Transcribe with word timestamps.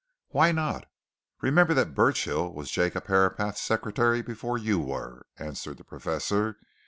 "Why 0.29 0.51
not? 0.51 0.85
Remember 1.41 1.75
that 1.75 1.93
Burchill 1.93 2.51
was 2.55 2.71
Jacob 2.71 3.05
Herapath's 3.05 3.61
secretary 3.61 4.23
before 4.23 4.57
you 4.57 4.79
were," 4.79 5.27
answered 5.37 5.77
the 5.77 5.83
Professor. 5.83 6.57